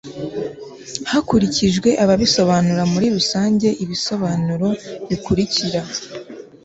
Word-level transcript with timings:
hakurikijwe 1.11 1.89
ababisobanura 2.03 2.81
Muri 2.93 3.07
rusange 3.15 3.67
ibisobanuro 3.83 4.67
bikurikira 5.07 5.81